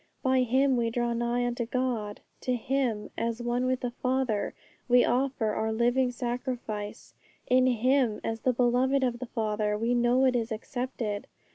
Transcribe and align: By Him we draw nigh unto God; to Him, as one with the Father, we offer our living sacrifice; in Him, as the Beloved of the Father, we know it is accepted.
By 0.23 0.41
Him 0.41 0.77
we 0.77 0.89
draw 0.89 1.13
nigh 1.13 1.45
unto 1.45 1.67
God; 1.67 2.21
to 2.39 2.55
Him, 2.55 3.11
as 3.19 3.39
one 3.39 3.67
with 3.67 3.81
the 3.81 3.91
Father, 3.91 4.55
we 4.89 5.05
offer 5.05 5.53
our 5.53 5.71
living 5.71 6.09
sacrifice; 6.09 7.13
in 7.45 7.67
Him, 7.67 8.19
as 8.23 8.39
the 8.39 8.51
Beloved 8.51 9.03
of 9.03 9.19
the 9.19 9.27
Father, 9.27 9.77
we 9.77 9.93
know 9.93 10.25
it 10.25 10.35
is 10.35 10.51
accepted. 10.51 11.27